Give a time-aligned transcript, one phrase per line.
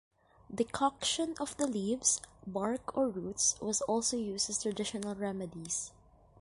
[0.51, 5.91] Decoction of the leaves, bark or roots was also used as traditional remedies.